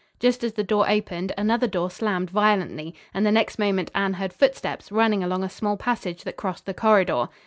Just 0.19 0.43
as 0.43 0.53
the 0.53 0.63
door 0.63 0.89
opened, 0.89 1.31
another 1.37 1.67
door 1.67 1.91
slammed 1.91 2.31
violently, 2.31 2.95
and 3.13 3.23
the 3.23 3.31
next 3.31 3.59
moment 3.59 3.91
Anne 3.93 4.13
heard 4.15 4.33
footsteps 4.33 4.91
running 4.91 5.23
along 5.23 5.43
a 5.43 5.47
small 5.47 5.77
passage 5.77 6.23
that 6.23 6.37
crossed 6.37 6.65
the 6.65 6.73
corridor. 6.73 7.27